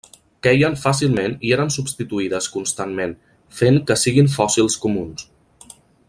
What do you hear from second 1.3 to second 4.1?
i eren substituïdes constantment, fent que